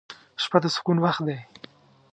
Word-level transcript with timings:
•شپه 0.43 0.57
د 0.63 0.65
سکون 0.75 0.97
وخت 1.05 1.21
دی. 1.27 1.37